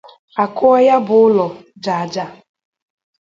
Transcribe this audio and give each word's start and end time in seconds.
a 0.41 0.43
kụọ 0.57 0.75
ya 0.87 0.95
bụ 1.07 1.15
ụlọ 1.25 1.45
jàà-jàà. 1.83 2.27